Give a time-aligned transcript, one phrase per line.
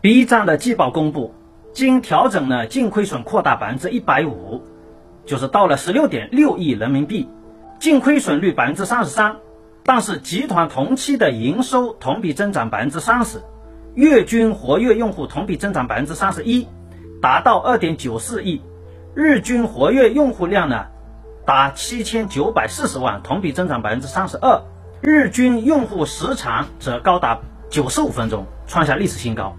[0.00, 1.34] B 站的季报公布，
[1.72, 4.62] 经调整呢，净亏损扩大百分之一百五，
[5.26, 7.28] 就是到了十六点六亿人民币，
[7.80, 9.38] 净亏损率百分之三十三。
[9.82, 13.42] 但是集团同期的营收同比增长百分之三十，
[13.94, 16.68] 月均活跃用户同比增长百分之三十一，
[17.20, 18.62] 达到二点九四亿，
[19.14, 20.86] 日均活跃用户量呢
[21.44, 24.62] 达七千九百四十万，同比增长百分之三十二，
[25.00, 29.56] 日均用户时长则高达九十五分钟，创下历史新高。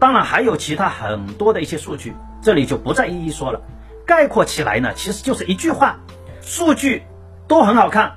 [0.00, 3.60] 当然还有其他很多的一些数据，这里就不再一一说了。
[4.06, 5.96] 概括起来呢，其实就是一句话：
[6.42, 7.02] 数据
[7.48, 8.14] 都很好看，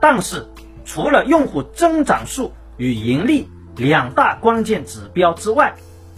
[0.00, 0.48] 但是。
[0.84, 5.74] 除了用户增长数与盈利两大关键指标之外，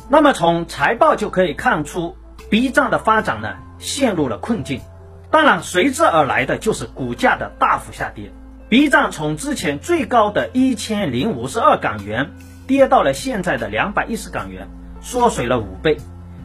[0.08, 2.16] 那么从财报就可以看出
[2.48, 4.80] ，B 站的发展呢陷入了困境。
[5.30, 8.32] 当然，随之而来的就是股价的大幅下跌。
[8.70, 12.30] B 站从之前最高的一千零五十二港元
[12.66, 14.66] 跌到了现在的两百一十港元，
[15.04, 15.98] 缩水了五倍。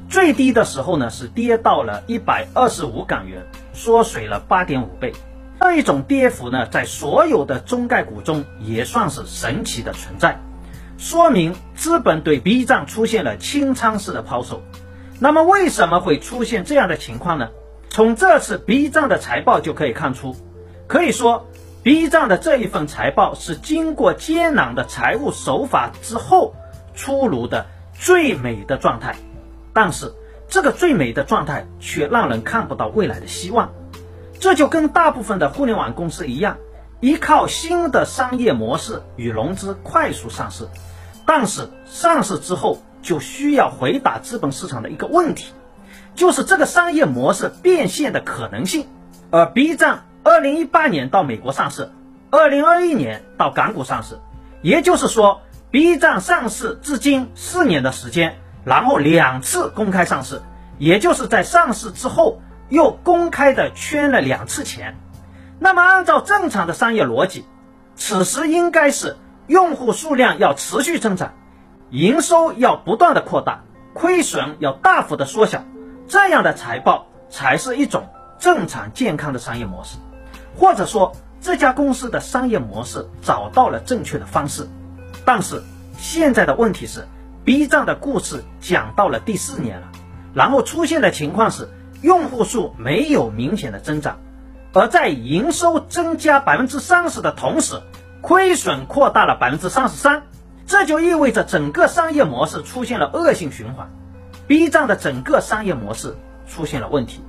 [0.10, 5.14] 最低的时候呢是跌到了一百二十五港元，缩水了八点五倍。
[5.60, 10.40] 这一种跌幅呢，在所有的中概股中也算是神奇的存在，
[10.98, 14.62] 说明资本对 B 站出现了清仓式的抛售。
[15.20, 17.50] 那么为什么会出现这样的情况呢？
[17.90, 20.36] 从这次 B 站的财报就可以看出，
[20.88, 21.48] 可以说
[21.84, 26.56] B 站的这一份财报是经过艰难的财务手法之后
[26.96, 27.66] 出炉的
[28.00, 29.18] 最美的状态，
[29.74, 30.14] 但是
[30.48, 33.72] 这个最美的状态却让人看不到未来的希望。
[34.40, 36.58] 这就跟大部分的互联网公司一样，
[37.02, 40.70] 依靠新的商业模式与融资快速上市，
[41.26, 45.54] 但是上市之后就需要回答资本市场的一个问题，
[46.16, 48.88] 就是这个商业模式变现的可能性。
[49.30, 51.92] 而 B 站二零一八年到美国上市，
[52.32, 54.18] 二零二一年到港股上市，
[54.62, 60.42] 也就是说，B 站上市至今四年的时间，然后两次公开上市，
[60.78, 62.42] 也就是在上市之后。
[62.72, 64.96] 又公开的圈了两次钱，
[65.58, 67.46] 那么按照正常的商业逻辑，
[67.96, 69.18] 此时应该是
[69.48, 71.34] 用户数量要持续增长，
[71.90, 73.64] 营收要不断的扩大，
[73.96, 75.64] 亏损要大幅的缩小，
[76.08, 78.08] 这样的财报才是一种
[78.38, 79.98] 正常健康的商业模式，
[80.56, 84.70] 或者说这家公司的商业模式找到了正确的方式。
[85.26, 85.64] 但是
[85.98, 87.08] 现在的问题是
[87.44, 89.88] ，B 站的故事讲到了第四年了，
[90.34, 91.70] 然后出现的情况是。
[92.02, 94.20] 用户数没有明显的增长，
[94.72, 97.82] 而在营收增加百分之三十的同时，
[98.22, 100.24] 亏损扩大了百分之三十三，
[100.66, 103.90] 这就意味着整个商业模式出现了恶性循环
[104.48, 106.16] ，B 站的整个商业模式
[106.48, 107.22] 出现了问题。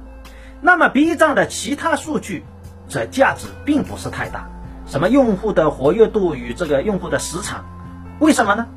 [0.61, 2.45] 那么 B 站的其他数据
[2.87, 4.49] 则价值并不是太大，
[4.87, 7.65] 什么用户的活跃度与这个用户的时长，
[8.21, 8.69] 为什么呢？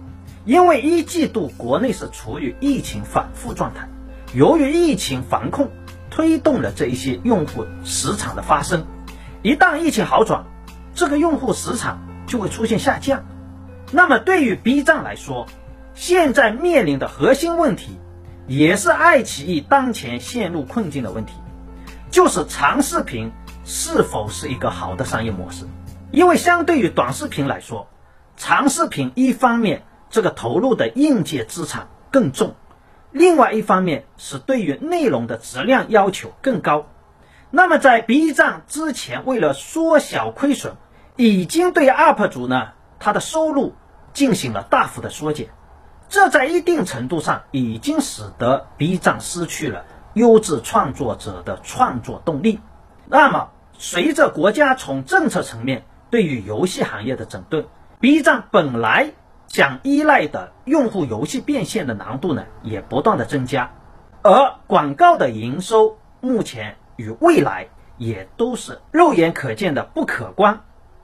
[0.45, 3.87] 因为一季度国内是处于疫情反复状态，
[4.33, 5.69] 由于疫情防控。
[6.09, 8.85] 推动了这一些用户时长的发生，
[9.41, 10.45] 一旦疫情好转，
[10.93, 13.25] 这个用户时长就会出现下降。
[13.91, 15.47] 那么对于 B 站来说，
[15.95, 17.97] 现在面临的核心问题，
[18.45, 21.33] 也是爱奇艺当前陷入困境的问题，
[22.11, 23.31] 就是长视频
[23.65, 25.65] 是否是一个好的商业模式？
[26.11, 27.87] 因为相对于短视频来说，
[28.35, 32.55] 长视频一方面这个投入的硬件资产更重。
[33.11, 36.87] 另外一方面是对于内容的质量要求更高。
[37.51, 40.73] 那么在 B 站之前，为了缩小亏损，
[41.15, 43.75] 已经对 UP 主呢他的收入
[44.13, 45.49] 进行了大幅的缩减，
[46.09, 49.85] 这在一定程度上已经使得 B 站失去了
[50.15, 52.59] 优质创作者的创作动力。
[53.05, 57.67] 那么随着国家从政策层面对于游戏行业的整顿
[58.03, 59.13] ，B 站本来。
[59.47, 63.71] 想依赖的用户游戏变现的难度呢，也不断的增加，
[64.23, 67.67] 而广告的营收目前与未来
[67.99, 70.61] 也都是肉眼可见的不可观，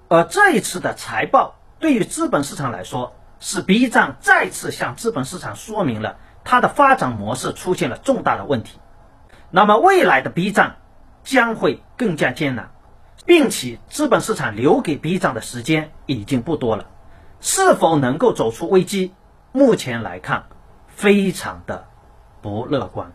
[0.07, 8.79] 而这一次的财报对于资本市场来说，是 B 站再次向资本市场说明了它的发展模式出现了重大的问题，
[9.51, 10.77] 那么未来的 B 站
[11.23, 12.71] 将会更加艰难，
[13.29, 16.87] 并且资本市场留给 B 站的时间已经不多了。
[17.39, 19.13] 是否能够走出危机？
[19.51, 20.45] 目前来看，
[20.87, 21.85] 非常的
[22.41, 23.11] 不乐观。